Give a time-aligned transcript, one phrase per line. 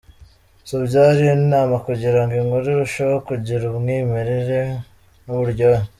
[0.67, 4.59] so byari inama kugirango inkuru irusheho kugira umwimereri
[5.23, 5.83] nuburyohe.